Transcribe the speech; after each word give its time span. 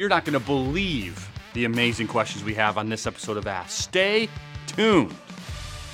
You're 0.00 0.08
not 0.08 0.24
going 0.24 0.32
to 0.32 0.40
believe 0.40 1.28
the 1.52 1.66
amazing 1.66 2.06
questions 2.06 2.42
we 2.42 2.54
have 2.54 2.78
on 2.78 2.88
this 2.88 3.06
episode 3.06 3.36
of 3.36 3.46
Ask. 3.46 3.82
Stay 3.82 4.30
tuned. 4.66 5.14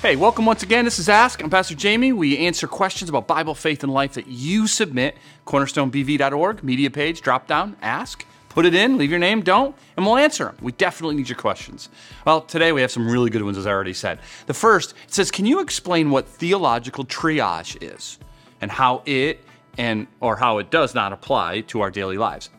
Hey, 0.01 0.15
welcome 0.15 0.45
once 0.45 0.63
again. 0.63 0.85
This 0.85 0.97
is 0.97 1.09
Ask. 1.09 1.43
I'm 1.43 1.49
Pastor 1.49 1.75
Jamie. 1.75 2.13
We 2.13 2.37
answer 2.37 2.69
questions 2.69 3.09
about 3.09 3.27
Bible, 3.27 3.53
faith, 3.53 3.83
and 3.83 3.91
life 3.91 4.13
that 4.13 4.27
you 4.27 4.65
submit. 4.65 5.17
CornerstoneBV.org, 5.45 6.63
media 6.63 6.89
page, 6.89 7.19
drop 7.19 7.47
down, 7.47 7.75
ask. 7.81 8.25
Put 8.47 8.65
it 8.65 8.73
in, 8.73 8.97
leave 8.97 9.09
your 9.09 9.19
name, 9.19 9.41
don't, 9.41 9.75
and 9.97 10.05
we'll 10.05 10.15
answer 10.15 10.45
them. 10.45 10.55
We 10.61 10.71
definitely 10.71 11.17
need 11.17 11.27
your 11.27 11.37
questions. 11.37 11.89
Well, 12.25 12.39
today 12.39 12.71
we 12.71 12.79
have 12.79 12.91
some 12.91 13.09
really 13.09 13.29
good 13.29 13.43
ones, 13.43 13.57
as 13.57 13.67
I 13.67 13.71
already 13.71 13.93
said. 13.93 14.21
The 14.45 14.53
first 14.53 14.91
it 15.03 15.13
says, 15.13 15.31
Can 15.31 15.45
you 15.45 15.59
explain 15.59 16.11
what 16.11 16.29
theological 16.29 17.03
triage 17.03 17.77
is 17.83 18.19
and 18.61 18.71
how 18.71 19.03
it 19.05 19.43
and 19.77 20.07
or 20.21 20.37
how 20.37 20.59
it 20.59 20.71
does 20.71 20.95
not 20.95 21.11
apply 21.11 21.59
to 21.67 21.81
our 21.81 21.91
daily 21.91 22.17
lives? 22.17 22.51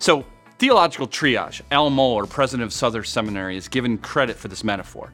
So, 0.00 0.24
theological 0.58 1.06
triage, 1.06 1.62
Al 1.70 1.90
Mohler, 1.90 2.28
president 2.28 2.64
of 2.64 2.72
Southern 2.72 3.04
Seminary, 3.04 3.56
is 3.56 3.68
given 3.68 3.98
credit 3.98 4.36
for 4.36 4.48
this 4.48 4.64
metaphor. 4.64 5.12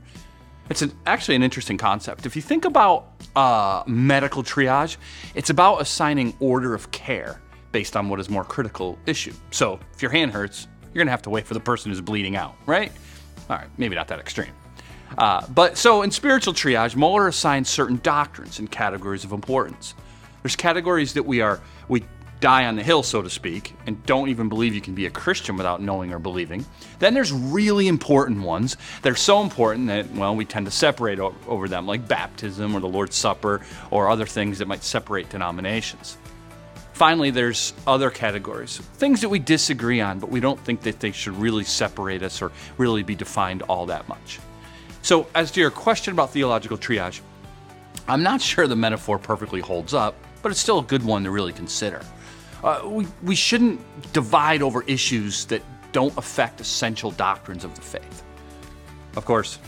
It's 0.70 0.80
an, 0.80 0.92
actually 1.06 1.34
an 1.34 1.42
interesting 1.42 1.76
concept. 1.76 2.24
If 2.24 2.34
you 2.34 2.42
think 2.42 2.64
about 2.64 3.08
uh, 3.36 3.82
medical 3.86 4.42
triage, 4.42 4.96
it's 5.34 5.50
about 5.50 5.82
assigning 5.82 6.34
order 6.40 6.74
of 6.74 6.90
care 6.90 7.40
based 7.72 7.96
on 7.96 8.08
what 8.08 8.18
is 8.20 8.30
more 8.30 8.44
critical 8.44 8.98
issue. 9.04 9.34
So 9.50 9.78
if 9.92 10.00
your 10.00 10.10
hand 10.10 10.32
hurts, 10.32 10.68
you're 10.92 11.04
gonna 11.04 11.10
have 11.10 11.22
to 11.22 11.30
wait 11.30 11.46
for 11.46 11.54
the 11.54 11.60
person 11.60 11.90
who's 11.90 12.00
bleeding 12.00 12.36
out, 12.36 12.54
right? 12.66 12.92
All 13.50 13.56
right, 13.56 13.68
maybe 13.76 13.94
not 13.94 14.08
that 14.08 14.20
extreme. 14.20 14.52
Uh, 15.18 15.46
but 15.48 15.76
so 15.76 16.02
in 16.02 16.10
spiritual 16.10 16.54
triage, 16.54 16.94
Mohler 16.94 17.28
assigns 17.28 17.68
certain 17.68 18.00
doctrines 18.02 18.58
and 18.58 18.70
categories 18.70 19.24
of 19.24 19.32
importance. 19.32 19.94
There's 20.42 20.56
categories 20.56 21.12
that 21.14 21.24
we 21.24 21.40
are 21.40 21.60
we 21.88 22.04
die 22.44 22.66
on 22.66 22.76
the 22.76 22.82
hill, 22.82 23.02
so 23.02 23.22
to 23.22 23.30
speak, 23.30 23.74
and 23.86 24.04
don't 24.04 24.28
even 24.28 24.50
believe 24.50 24.74
you 24.74 24.80
can 24.82 24.94
be 24.94 25.06
a 25.06 25.10
Christian 25.10 25.56
without 25.56 25.80
knowing 25.80 26.12
or 26.12 26.18
believing. 26.18 26.62
Then 26.98 27.14
there's 27.14 27.32
really 27.32 27.88
important 27.88 28.42
ones 28.42 28.76
that 29.00 29.10
are 29.10 29.16
so 29.16 29.40
important 29.40 29.86
that, 29.86 30.12
well, 30.12 30.36
we 30.36 30.44
tend 30.44 30.66
to 30.66 30.70
separate 30.70 31.18
o- 31.18 31.34
over 31.48 31.68
them, 31.68 31.86
like 31.86 32.06
baptism 32.06 32.74
or 32.74 32.80
the 32.80 32.86
Lord's 32.86 33.16
Supper 33.16 33.62
or 33.90 34.10
other 34.10 34.26
things 34.26 34.58
that 34.58 34.68
might 34.68 34.84
separate 34.84 35.30
denominations. 35.30 36.18
Finally, 36.92 37.30
there's 37.30 37.72
other 37.86 38.10
categories, 38.10 38.76
things 38.76 39.22
that 39.22 39.30
we 39.30 39.38
disagree 39.38 40.02
on, 40.02 40.18
but 40.18 40.28
we 40.28 40.38
don't 40.38 40.60
think 40.60 40.82
that 40.82 41.00
they 41.00 41.12
should 41.12 41.34
really 41.38 41.64
separate 41.64 42.22
us 42.22 42.42
or 42.42 42.52
really 42.76 43.02
be 43.02 43.14
defined 43.14 43.62
all 43.62 43.86
that 43.86 44.06
much. 44.06 44.38
So, 45.00 45.28
as 45.34 45.50
to 45.52 45.60
your 45.60 45.70
question 45.70 46.12
about 46.12 46.28
theological 46.28 46.76
triage, 46.76 47.22
I'm 48.06 48.22
not 48.22 48.42
sure 48.42 48.66
the 48.66 48.76
metaphor 48.76 49.18
perfectly 49.18 49.62
holds 49.62 49.94
up, 49.94 50.14
but 50.42 50.52
it's 50.52 50.60
still 50.60 50.80
a 50.80 50.84
good 50.84 51.02
one 51.02 51.24
to 51.24 51.30
really 51.30 51.54
consider. 51.54 52.02
Uh, 52.62 52.82
we, 52.84 53.06
we 53.22 53.34
shouldn't 53.34 53.80
divide 54.12 54.62
over 54.62 54.82
issues 54.82 55.44
that 55.46 55.62
don't 55.92 56.16
affect 56.16 56.60
essential 56.60 57.10
doctrines 57.12 57.64
of 57.64 57.74
the 57.74 57.80
faith. 57.80 58.22
Of 59.16 59.24
course, 59.24 59.58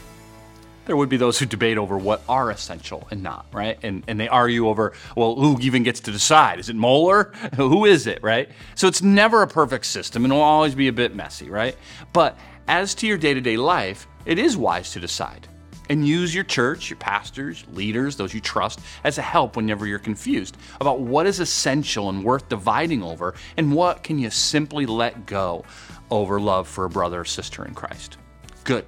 there 0.87 0.97
would 0.97 1.09
be 1.09 1.17
those 1.17 1.39
who 1.39 1.47
debate 1.47 1.79
over 1.79 1.99
what 1.99 2.23
are 2.29 2.51
essential 2.51 3.07
and 3.11 3.23
not, 3.23 3.47
right? 3.53 3.79
And, 3.83 4.05
and 4.07 4.19
they 4.19 4.29
argue 4.29 4.69
over, 4.69 4.93
well, 5.17 5.35
who 5.35 5.59
even 5.61 5.83
gets 5.83 6.01
to 6.01 6.13
decide? 6.13 6.59
Is 6.59 6.69
it 6.69 6.77
Mohler? 6.77 7.35
who 7.55 7.85
is 7.85 8.07
it, 8.07 8.23
right? 8.23 8.49
So 8.77 8.87
it's 8.89 9.03
never 9.03 9.43
a 9.43 9.47
perfect 9.47 9.87
system 9.87 10.25
and 10.25 10.33
it'll 10.33 10.43
always 10.43 10.75
be 10.75 10.89
a 10.89 10.93
bit 10.93 11.15
messy, 11.15 11.51
right? 11.51 11.77
But 12.13 12.39
as 12.69 12.95
to 12.97 13.07
your 13.07 13.19
day 13.19 13.35
to 13.35 13.41
day 13.41 13.57
life, 13.57 14.07
it 14.25 14.39
is 14.39 14.57
wise 14.57 14.93
to 14.93 15.01
decide 15.01 15.49
and 15.89 16.07
use 16.07 16.35
your 16.35 16.45
church, 16.45 16.91
your 16.91 16.99
pastors, 16.99 17.65
leaders, 17.73 18.17
those 18.17 18.35
you 18.35 18.41
trust, 18.41 18.81
as 19.05 19.19
a 19.19 19.23
help 19.23 19.57
whenever 19.57 19.87
you're 19.87 19.99
confused 19.99 20.57
about 20.81 21.01
what 21.01 21.27
is 21.27 21.41
essential 21.41 22.09
and 22.09 22.25
worth 22.25 22.49
dividing 22.49 23.03
over 23.03 23.35
and 23.57 23.73
what 23.73 24.03
can 24.03 24.19
you 24.19 24.31
simply 24.31 24.87
let 24.87 25.27
go 25.27 25.65
over 26.11 26.41
love 26.41 26.69
for 26.69 26.85
a 26.85 26.91
brother 26.91 27.21
or 27.21 27.25
sister 27.25 27.65
in 27.65 27.75
Christ. 27.75 28.17
Good 28.65 28.85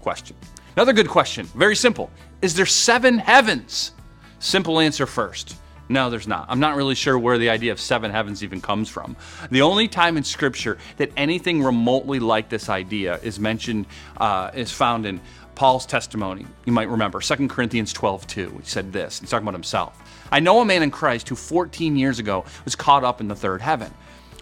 question. 0.00 0.36
Another 0.76 0.92
good 0.92 1.08
question, 1.08 1.46
very 1.46 1.76
simple. 1.76 2.10
Is 2.40 2.54
there 2.54 2.66
seven 2.66 3.18
heavens? 3.18 3.92
Simple 4.38 4.80
answer 4.80 5.06
first. 5.06 5.56
No, 5.88 6.08
there's 6.08 6.26
not. 6.26 6.46
I'm 6.48 6.60
not 6.60 6.76
really 6.76 6.94
sure 6.94 7.18
where 7.18 7.36
the 7.36 7.50
idea 7.50 7.70
of 7.70 7.78
seven 7.78 8.10
heavens 8.10 8.42
even 8.42 8.60
comes 8.60 8.88
from. 8.88 9.14
The 9.50 9.62
only 9.62 9.88
time 9.88 10.16
in 10.16 10.24
Scripture 10.24 10.78
that 10.96 11.10
anything 11.16 11.62
remotely 11.62 12.18
like 12.18 12.48
this 12.48 12.68
idea 12.70 13.18
is 13.22 13.38
mentioned 13.38 13.86
uh, 14.16 14.50
is 14.54 14.72
found 14.72 15.04
in 15.04 15.20
Paul's 15.54 15.86
testimony. 15.86 16.46
You 16.64 16.72
might 16.72 16.88
remember 16.88 17.20
2 17.20 17.48
Corinthians 17.48 17.92
12 17.92 18.26
2. 18.26 18.60
He 18.62 18.68
said 18.68 18.92
this. 18.92 19.20
He's 19.20 19.30
talking 19.30 19.44
about 19.44 19.54
himself. 19.54 19.98
I 20.30 20.40
know 20.40 20.60
a 20.60 20.64
man 20.64 20.82
in 20.82 20.90
Christ 20.90 21.28
who 21.28 21.34
14 21.34 21.96
years 21.96 22.18
ago 22.18 22.44
was 22.64 22.74
caught 22.74 23.04
up 23.04 23.20
in 23.20 23.28
the 23.28 23.34
third 23.36 23.60
heaven. 23.60 23.92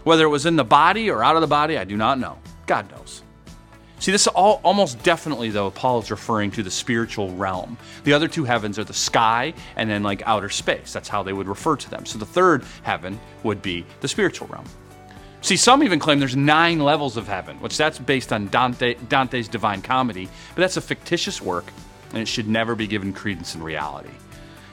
Whether 0.03 0.25
it 0.25 0.29
was 0.29 0.45
in 0.45 0.55
the 0.55 0.63
body 0.63 1.09
or 1.11 1.23
out 1.23 1.35
of 1.35 1.41
the 1.41 1.47
body, 1.47 1.77
I 1.77 1.83
do 1.83 1.97
not 1.97 2.17
know. 2.17 2.39
God 2.65 2.89
knows. 2.91 3.23
See, 3.99 4.11
this 4.11 4.25
all, 4.25 4.59
almost 4.63 5.03
definitely, 5.03 5.51
though, 5.51 5.69
Paul 5.69 5.99
is 5.99 6.09
referring 6.09 6.49
to 6.51 6.63
the 6.63 6.71
spiritual 6.71 7.31
realm. 7.35 7.77
The 8.03 8.13
other 8.13 8.27
two 8.27 8.45
heavens 8.45 8.79
are 8.79 8.83
the 8.83 8.95
sky 8.95 9.53
and 9.75 9.87
then 9.87 10.01
like 10.01 10.23
outer 10.25 10.49
space. 10.49 10.91
That's 10.91 11.07
how 11.07 11.21
they 11.21 11.33
would 11.33 11.47
refer 11.47 11.75
to 11.75 11.89
them. 11.89 12.07
So 12.07 12.17
the 12.17 12.25
third 12.25 12.63
heaven 12.81 13.19
would 13.43 13.61
be 13.61 13.85
the 13.99 14.07
spiritual 14.07 14.47
realm. 14.47 14.65
See, 15.41 15.57
some 15.57 15.83
even 15.83 15.99
claim 15.99 16.19
there's 16.19 16.35
nine 16.35 16.79
levels 16.79 17.17
of 17.17 17.27
heaven, 17.27 17.59
which 17.61 17.75
that's 17.75 17.97
based 17.97 18.31
on 18.31 18.47
Dante, 18.49 18.93
Dante's 19.09 19.47
Divine 19.47 19.81
Comedy, 19.81 20.29
but 20.55 20.61
that's 20.61 20.77
a 20.77 20.81
fictitious 20.81 21.41
work 21.41 21.65
and 22.11 22.19
it 22.19 22.27
should 22.27 22.47
never 22.47 22.75
be 22.75 22.87
given 22.87 23.13
credence 23.13 23.55
in 23.55 23.63
reality. 23.63 24.11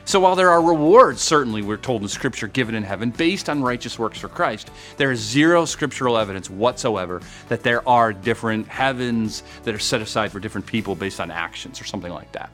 So 0.04 0.20
while 0.20 0.36
there 0.36 0.50
are 0.50 0.62
rewards, 0.62 1.20
certainly 1.20 1.62
we're 1.62 1.76
told 1.76 2.02
in 2.02 2.08
Scripture, 2.08 2.48
given 2.48 2.74
in 2.74 2.82
heaven 2.82 3.10
based 3.10 3.50
on 3.50 3.62
righteous 3.62 3.98
works 3.98 4.18
for 4.18 4.28
Christ, 4.28 4.70
there 4.96 5.12
is 5.12 5.20
zero 5.20 5.66
scriptural 5.66 6.16
evidence 6.16 6.48
whatsoever 6.48 7.20
that 7.48 7.62
there 7.62 7.86
are 7.86 8.14
different 8.14 8.68
heavens 8.68 9.42
that 9.64 9.74
are 9.74 9.78
set 9.78 10.00
aside 10.00 10.32
for 10.32 10.40
different 10.40 10.66
people 10.66 10.94
based 10.94 11.20
on 11.20 11.30
actions 11.30 11.80
or 11.80 11.84
something 11.84 12.12
like 12.12 12.32
that. 12.32 12.50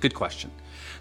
Good 0.00 0.14
question. 0.14 0.50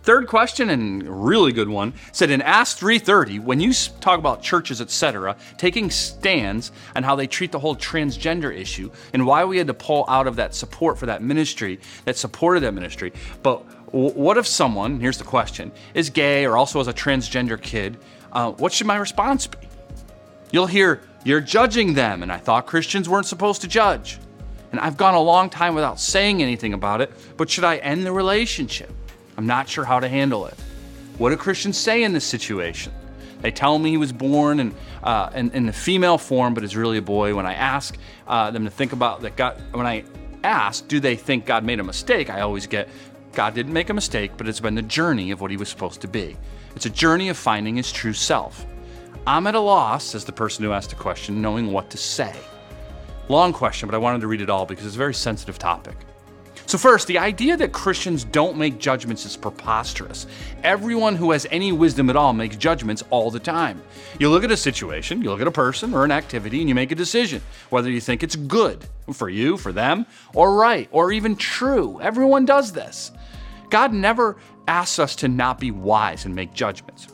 Third 0.03 0.28
question, 0.28 0.69
and 0.69 1.03
really 1.25 1.52
good 1.52 1.68
one, 1.68 1.94
said 2.13 2.30
in 2.30 2.41
Acts 2.41 2.75
3:30, 2.75 3.40
when 3.40 3.59
you 3.59 3.74
talk 4.00 4.19
about 4.19 4.41
churches, 4.41 4.80
etc., 4.80 5.35
taking 5.58 5.90
stands 5.90 6.72
on 6.96 7.03
how 7.03 7.16
they 7.16 7.28
treat 7.28 7.52
the 7.52 7.59
whole 7.59 7.75
transgender 7.75 8.56
issue 8.56 8.90
and 9.13 9.25
why 9.25 9.44
we 9.44 9.57
had 9.57 9.68
to 9.68 9.74
pull 9.74 10.06
out 10.07 10.28
of 10.28 10.38
that 10.38 10.56
support 10.56 10.97
for 10.97 11.07
that 11.07 11.22
ministry 11.22 11.80
that 12.06 12.16
supported 12.16 12.62
that 12.62 12.74
ministry. 12.74 13.12
But 13.44 13.66
what 13.91 14.38
if 14.38 14.47
someone, 14.47 15.00
here's 15.00 15.18
the 15.18 15.24
question, 15.24 15.72
is 15.94 16.09
gay 16.09 16.46
or 16.46 16.57
also 16.57 16.80
has 16.80 16.88
a 16.88 16.94
transgender 16.94 17.62
kid? 17.62 17.97
Uh, 18.31 18.52
what 18.52 18.72
should 18.72 18.88
my 18.88 18.97
response 18.97 19.47
be? 19.47 19.57
You'll 20.52 20.68
hear, 20.68 21.02
you're 21.25 21.41
judging 21.41 21.94
them, 21.94 22.24
and 22.24 22.31
I 22.31 22.38
thought 22.38 22.66
Christians 22.66 23.09
weren't 23.09 23.25
supposed 23.25 23.62
to 23.62 23.68
judge. 23.68 24.19
And 24.72 24.80
I've 24.80 24.98
gone 24.98 25.14
a 25.14 25.22
long 25.22 25.50
time 25.50 25.76
without 25.76 26.00
saying 26.00 26.42
anything 26.42 26.74
about 26.74 27.02
it, 27.02 27.12
but 27.38 27.50
should 27.50 27.64
I 27.64 27.78
end 27.78 28.06
the 28.06 28.12
relationship? 28.12 28.92
I'm 29.38 29.48
not 29.48 29.70
sure 29.70 29.86
how 29.86 30.00
to 30.00 30.10
handle 30.10 30.46
it. 30.46 30.56
What 31.18 31.30
do 31.30 31.38
Christians 31.38 31.78
say 31.78 32.04
in 32.04 32.14
this 32.14 32.26
situation? 32.26 32.94
They 33.42 33.52
tell 33.52 33.78
me 33.78 33.92
he 33.92 33.98
was 33.98 34.12
born 34.12 34.60
in, 34.60 34.76
uh, 35.04 35.30
in, 35.34 35.52
in, 35.52 35.66
the 35.68 35.74
female 35.74 36.18
form, 36.18 36.54
but 36.54 36.64
is 36.64 36.76
really 36.76 36.98
a 36.98 37.04
boy. 37.04 37.36
When 37.36 37.46
I 37.46 37.54
ask 37.54 37.98
uh, 38.28 38.50
them 38.52 38.66
to 38.66 38.72
think 38.72 38.94
about 38.94 39.22
that, 39.22 39.36
God, 39.36 39.62
when 39.72 39.86
I 39.86 40.04
ask, 40.44 40.88
do 40.88 41.00
they 41.00 41.16
think 41.16 41.46
God 41.46 41.64
made 41.64 41.80
a 41.80 41.84
mistake? 41.84 42.30
I 42.30 42.42
always 42.42 42.66
get, 42.66 42.90
God 43.34 43.54
didn't 43.54 43.74
make 43.74 43.90
a 43.90 43.94
mistake, 43.94 44.32
but 44.38 44.48
it's 44.48 44.60
been 44.60 44.76
the 44.76 44.82
journey 44.82 45.32
of 45.32 45.40
what 45.40 45.52
he 45.52 45.58
was 45.58 45.70
supposed 45.70 46.02
to 46.02 46.08
be. 46.08 46.36
It's 46.76 46.88
a 46.88 46.92
journey 46.92 47.30
of 47.30 47.38
finding 47.38 47.76
his 47.76 47.92
true 47.92 48.14
self. 48.14 48.66
I'm 49.28 49.46
at 49.46 49.56
a 49.56 49.60
loss, 49.60 50.06
says 50.06 50.26
the 50.26 50.32
person 50.32 50.64
who 50.64 50.72
asked 50.72 50.90
the 50.90 50.96
question, 50.96 51.42
knowing 51.42 51.72
what 51.72 51.90
to 51.92 51.98
say. 51.98 52.36
Long 53.30 53.52
question, 53.52 53.88
but 53.88 53.96
I 53.96 54.00
wanted 54.00 54.22
to 54.22 54.28
read 54.28 54.42
it 54.42 54.50
all 54.50 54.66
because 54.66 54.86
it's 54.86 54.96
a 54.96 54.98
very 54.98 55.14
sensitive 55.14 55.60
topic. 55.60 55.96
So, 56.66 56.78
first, 56.78 57.08
the 57.08 57.18
idea 57.18 57.56
that 57.56 57.72
Christians 57.72 58.26
don't 58.26 58.58
make 58.58 58.78
judgments 58.78 59.26
is 59.26 59.38
preposterous. 59.38 60.28
Everyone 60.64 61.16
who 61.16 61.32
has 61.32 61.48
any 61.50 61.72
wisdom 61.72 62.10
at 62.10 62.18
all 62.18 62.34
makes 62.34 62.58
judgments 62.58 63.06
all 63.10 63.32
the 63.32 63.40
time. 63.40 63.82
You 64.20 64.30
look 64.30 64.44
at 64.44 64.52
a 64.52 64.58
situation, 64.58 65.22
you 65.22 65.30
look 65.30 65.40
at 65.40 65.48
a 65.48 65.52
person 65.52 65.94
or 65.94 66.04
an 66.04 66.12
activity, 66.12 66.60
and 66.60 66.68
you 66.68 66.76
make 66.76 66.92
a 66.92 66.96
decision 66.96 67.42
whether 67.70 67.90
you 67.90 68.02
think 68.02 68.22
it's 68.22 68.36
good 68.36 68.86
for 69.13 69.30
you, 69.30 69.56
for 69.56 69.72
them, 69.72 70.06
or 70.34 70.57
right, 70.57 70.90
or 70.92 71.13
even 71.13 71.38
true. 71.38 72.01
Everyone 72.01 72.44
does 72.44 72.74
this. 72.74 73.12
God 73.69 73.94
never 73.94 74.36
asks 74.68 75.00
us 75.00 75.16
to 75.18 75.30
not 75.30 75.62
be 75.62 75.72
wise 75.72 76.25
and 76.25 76.36
make 76.36 76.54
judgments. 76.54 77.07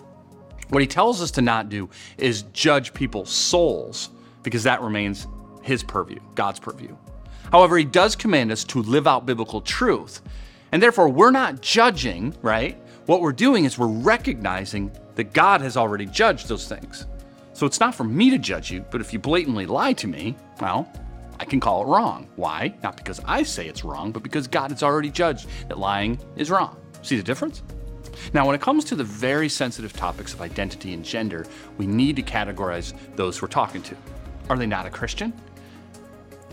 What 0.70 0.82
he 0.82 0.88
tells 0.88 1.22
us 1.22 1.30
to 1.32 1.44
not 1.44 1.70
do 1.70 1.90
is 2.18 2.44
judge 2.54 2.92
people's 2.96 3.30
souls 3.30 4.10
because 4.42 4.64
that 4.64 4.82
remains 4.82 5.28
his 5.63 5.81
purview, 5.83 6.19
God's 6.36 6.60
purview. 6.60 6.95
However, 7.51 7.77
he 7.77 7.86
does 7.86 8.15
command 8.15 8.51
us 8.51 8.63
to 8.65 8.81
live 8.81 9.07
out 9.07 9.25
biblical 9.25 9.62
truth. 9.62 10.21
And 10.71 10.81
therefore, 10.81 11.10
we're 11.10 11.31
not 11.31 11.62
judging, 11.62 12.36
right? 12.42 12.77
What 13.06 13.21
we're 13.21 13.31
doing 13.31 13.65
is 13.65 13.77
we're 13.77 13.88
recognizing 13.88 14.92
that 15.15 15.33
God 15.33 15.62
has 15.62 15.77
already 15.77 16.06
judged 16.06 16.48
those 16.48 16.68
things. 16.68 17.06
So 17.54 17.65
it's 17.65 17.80
not 17.80 17.94
for 17.94 18.04
me 18.04 18.31
to 18.31 18.38
judge 18.38 18.71
you, 18.71 18.83
but 18.89 19.01
if 19.01 19.13
you 19.13 19.19
blatantly 19.19 19.65
lie 19.65 19.94
to 19.94 20.07
me, 20.07 20.36
well, 20.60 20.92
I 21.39 21.45
can 21.45 21.60
call 21.60 21.83
it 21.83 21.88
wrong. 21.88 22.27
Why? 22.36 22.74
Not 22.81 22.98
because 22.98 23.19
I 23.25 23.44
say 23.44 23.68
it's 23.68 23.83
wrong, 23.83 24.12
but 24.12 24.24
because 24.24 24.48
God 24.48 24.71
has 24.71 24.81
already 24.81 25.12
judged 25.12 25.48
that 25.68 25.77
lying 25.77 26.18
is 26.36 26.50
wrong. 26.50 26.77
See 27.04 27.18
the 27.18 27.24
difference? 27.24 27.62
Now, 28.33 28.45
when 28.45 28.56
it 28.56 28.62
comes 28.62 28.86
to 28.86 28.95
the 28.95 29.04
very 29.04 29.50
sensitive 29.50 29.94
topics 29.94 30.33
of 30.33 30.42
identity 30.42 30.94
and 30.94 31.04
gender, 31.04 31.45
we 31.77 31.86
need 31.86 32.15
to 32.15 32.24
categorize 32.24 32.94
those 33.15 33.42
we're 33.42 33.48
talking 33.48 33.81
to. 33.83 33.95
Are 34.50 34.57
they 34.57 34.65
not 34.65 34.86
a 34.86 34.89
Christian? 34.89 35.33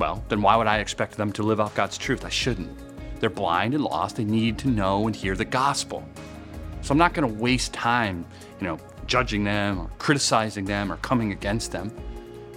Well, 0.01 0.25
then 0.31 0.41
why 0.41 0.57
would 0.57 0.67
I 0.67 0.79
expect 0.79 1.19
them 1.19 1.31
to 1.35 1.43
live 1.43 1.61
out 1.61 1.75
God's 1.75 1.99
truth? 1.99 2.25
I 2.25 2.31
shouldn't. 2.31 3.21
They're 3.21 3.29
blind 3.29 3.75
and 3.75 3.85
lost. 3.85 4.17
They 4.17 4.25
need 4.25 4.57
to 4.61 4.69
know 4.69 5.07
and 5.07 5.15
hear 5.15 5.37
the 5.37 5.45
gospel. 5.45 6.03
So 6.81 6.93
I'm 6.93 6.99
not 6.99 7.13
going 7.13 7.29
to 7.29 7.41
waste 7.41 7.75
time, 7.75 8.25
you 8.59 8.67
know, 8.67 8.79
judging 9.05 9.45
them 9.45 9.79
or 9.79 9.91
criticizing 9.99 10.65
them 10.65 10.91
or 10.91 10.97
coming 10.97 11.33
against 11.33 11.71
them. 11.71 11.95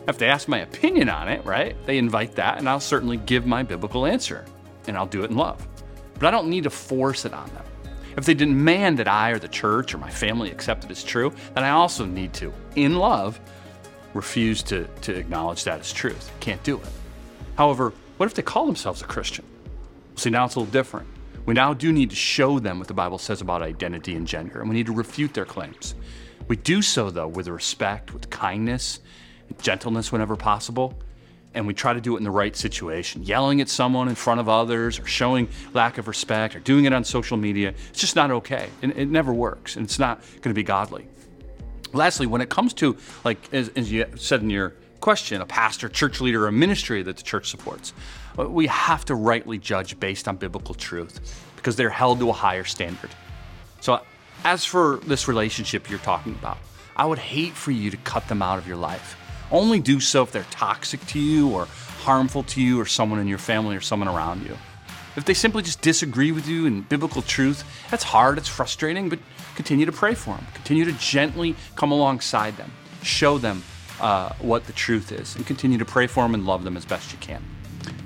If 0.08 0.18
they 0.18 0.30
ask 0.30 0.48
my 0.48 0.60
opinion 0.60 1.10
on 1.10 1.28
it, 1.28 1.44
right, 1.44 1.76
they 1.86 1.98
invite 1.98 2.34
that, 2.36 2.60
and 2.60 2.70
I'll 2.70 2.80
certainly 2.80 3.18
give 3.18 3.46
my 3.46 3.62
biblical 3.62 4.06
answer, 4.06 4.46
and 4.88 4.96
I'll 4.96 5.06
do 5.06 5.26
it 5.26 5.30
in 5.30 5.36
love. 5.36 5.68
But 6.14 6.28
I 6.28 6.32
don't 6.32 6.48
need 6.48 6.64
to 6.64 6.70
force 6.70 7.26
it 7.26 7.34
on 7.34 7.50
them. 7.50 7.66
If 8.16 8.24
they 8.24 8.36
demand 8.36 9.00
that 9.00 9.10
I 9.10 9.32
or 9.32 9.40
the 9.40 9.50
church 9.50 9.94
or 9.94 9.98
my 9.98 10.10
family 10.10 10.50
accept 10.50 10.86
it 10.86 10.92
as 10.92 11.04
true, 11.04 11.34
then 11.56 11.66
I 11.66 11.72
also 11.72 12.06
need 12.06 12.32
to, 12.36 12.54
in 12.78 12.96
love, 12.96 13.38
refuse 14.14 14.64
to, 14.64 14.88
to 15.02 15.14
acknowledge 15.14 15.66
that 15.66 15.82
as 15.82 15.92
truth. 15.92 16.32
Can't 16.40 16.64
do 16.64 16.78
it. 16.78 16.88
However, 17.58 17.94
what 18.18 18.26
if 18.26 18.34
they 18.34 18.42
call 18.42 18.66
themselves 18.66 19.02
a 19.02 19.06
Christian? 19.06 19.46
See, 20.16 20.30
now 20.30 20.46
it's 20.46 20.56
a 20.56 20.60
little 20.60 20.72
different. 20.72 21.08
We 21.46 21.54
now 21.54 21.74
do 21.74 21.92
need 21.92 22.10
to 22.12 22.16
show 22.16 22.60
them 22.60 22.80
what 22.80 22.88
the 22.88 22.94
Bible 22.94 23.18
says 23.18 23.42
about 23.42 23.62
identity 23.62 24.16
and 24.16 24.28
gender, 24.28 24.60
and 24.60 24.70
we 24.70 24.76
need 24.76 24.86
to 24.86 24.94
refute 24.94 25.34
their 25.34 25.46
claims. 25.46 25.96
We 26.48 26.56
do 26.56 26.82
so, 26.82 27.10
though, 27.10 27.28
with 27.28 27.48
respect, 27.48 28.14
with 28.14 28.30
kindness, 28.30 29.00
and 29.50 29.62
gentleness 29.62 30.12
whenever 30.12 30.36
possible, 30.36 30.94
and 31.54 31.68
we 31.68 31.74
try 31.74 31.94
to 31.94 32.02
do 32.02 32.16
it 32.16 32.20
in 32.20 32.24
the 32.24 32.32
right 32.32 32.56
situation. 32.56 33.24
Yelling 33.24 33.62
at 33.62 33.70
someone 33.70 34.08
in 34.08 34.16
front 34.16 34.40
of 34.40 34.50
others, 34.50 35.00
or 35.00 35.06
showing 35.06 35.50
lack 35.74 35.98
of 35.98 36.08
respect, 36.08 36.56
or 36.56 36.60
doing 36.60 36.86
it 36.86 36.94
on 36.94 37.04
social 37.04 37.38
media, 37.38 37.74
it's 37.90 38.00
just 38.00 38.16
not 38.16 38.32
okay. 38.32 38.70
And 38.82 38.92
it 38.94 39.10
never 39.10 39.34
works, 39.34 39.76
and 39.76 39.86
it's 39.86 40.00
not 40.00 40.22
going 40.22 40.42
to 40.50 40.54
be 40.54 40.64
godly. 40.64 41.08
Lastly, 41.92 42.26
when 42.26 42.42
it 42.42 42.50
comes 42.50 42.74
to, 42.76 42.98
like, 43.24 43.54
as, 43.54 43.70
as 43.76 43.92
you 43.92 44.06
said 44.16 44.42
in 44.42 44.50
your 44.50 44.74
question, 45.04 45.42
a 45.42 45.46
pastor, 45.46 45.90
church 45.90 46.22
leader, 46.22 46.48
a 46.48 46.52
ministry 46.52 47.04
that 47.04 47.18
the 47.18 47.24
church 47.24 47.50
supports, 47.50 47.92
uh, 48.40 48.50
we 48.50 48.68
have 48.68 49.04
to 49.04 49.14
rightly 49.14 49.58
judge 49.58 50.00
based 50.00 50.30
on 50.30 50.38
biblical 50.38 50.74
truth 50.74 51.44
because 51.58 51.76
they're 51.76 51.90
held 51.90 52.20
to 52.20 52.30
a 52.30 52.32
higher 52.32 52.64
standard. 52.64 53.10
So, 53.82 54.00
as 54.46 54.64
for 54.64 55.02
this 55.06 55.28
relationship 55.28 55.90
you're 55.90 56.00
talking 56.00 56.32
about, 56.32 56.58
I 56.96 57.06
would 57.06 57.18
hate 57.18 57.52
for 57.52 57.72
you 57.72 57.92
to 57.92 57.98
cut 57.98 58.30
them 58.30 58.42
out 58.42 58.58
of 58.58 58.66
your 58.66 58.78
life. 58.78 59.18
Only 59.52 59.82
do 59.82 60.00
so 60.00 60.24
if 60.24 60.32
they're 60.32 60.46
toxic 60.52 61.06
to 61.08 61.20
you 61.20 61.50
or 61.50 61.66
harmful 62.06 62.44
to 62.44 62.62
you 62.62 62.80
or 62.80 62.86
someone 62.86 63.20
in 63.20 63.28
your 63.28 63.40
family 63.40 63.76
or 63.76 63.82
someone 63.82 64.08
around 64.08 64.46
you. 64.46 64.58
If 65.18 65.26
they 65.26 65.34
simply 65.34 65.64
just 65.64 65.82
disagree 65.82 66.32
with 66.32 66.48
you 66.48 66.66
in 66.66 66.80
biblical 66.80 67.24
truth, 67.24 67.66
that's 67.92 68.06
hard, 68.06 68.38
it's 68.38 68.48
frustrating, 68.48 69.10
but 69.10 69.20
continue 69.58 69.86
to 69.86 69.92
pray 69.92 70.14
for 70.14 70.36
them. 70.36 70.48
Continue 70.54 70.86
to 70.86 70.94
gently 70.94 71.58
come 71.76 71.92
alongside 71.92 72.56
them. 72.56 72.72
Show 73.02 73.38
them 73.38 73.64
uh, 74.04 74.34
what 74.40 74.66
the 74.66 74.74
truth 74.74 75.12
is 75.12 75.36
and 75.36 75.48
continue 75.48 75.78
to 75.78 75.86
pray 75.86 76.06
for 76.06 76.24
them 76.24 76.34
and 76.36 76.46
love 76.46 76.64
them 76.64 76.78
as 76.78 76.86
best 76.86 77.12
you 77.12 77.18
can. 77.20 77.42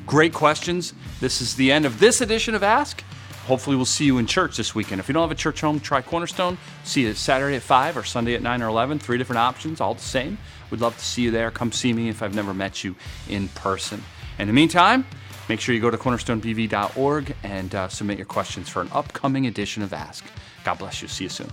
Great 0.06 0.34
questions. 0.34 0.94
This 1.20 1.42
is 1.42 1.56
the 1.56 1.72
end 1.72 1.86
of 1.86 2.00
this 2.00 2.22
edition 2.22 2.56
of 2.56 2.64
Ask. 2.64 3.04
Hopefully, 3.48 3.76
we'll 3.76 3.86
see 3.86 4.06
you 4.06 4.18
in 4.18 4.28
church 4.28 4.58
this 4.58 4.76
weekend. 4.76 5.00
If 5.00 5.08
you 5.08 5.14
don't 5.14 5.24
have 5.24 5.32
a 5.32 5.36
church 5.36 5.62
home, 5.62 5.80
try 5.80 6.02
Cornerstone. 6.02 6.58
See 6.84 7.04
you 7.04 7.14
Saturday 7.14 7.56
at 7.56 7.62
5 7.62 7.98
or 7.98 8.04
Sunday 8.04 8.36
at 8.36 8.42
9 8.42 8.62
or 8.62 8.68
11. 8.68 9.00
Three 9.00 9.18
different 9.18 9.40
options, 9.40 9.82
all 9.82 9.94
the 9.94 10.02
same. 10.02 10.38
We'd 10.70 10.82
love 10.82 10.98
to 10.98 11.04
see 11.04 11.24
you 11.24 11.32
there. 11.32 11.50
Come 11.50 11.72
see 11.72 11.94
me 11.94 12.10
if 12.10 12.22
I've 12.22 12.36
never 12.36 12.54
met 12.54 12.84
you 12.84 12.96
in 13.30 13.48
person. 13.50 14.04
In 14.38 14.48
the 14.48 14.54
meantime, 14.54 15.06
make 15.50 15.62
sure 15.62 15.74
you 15.74 15.82
go 15.82 15.90
to 15.90 15.98
cornerstonebv.org 15.98 17.36
and 17.44 17.74
uh, 17.74 17.88
submit 17.88 18.18
your 18.18 18.26
questions 18.26 18.70
for 18.70 18.82
an 18.82 18.90
upcoming 18.92 19.48
edition 19.48 19.82
of 19.82 19.94
Ask. 19.94 20.26
God 20.64 20.78
bless 20.78 21.02
you. 21.02 21.08
See 21.08 21.24
you 21.24 21.30
soon. 21.30 21.50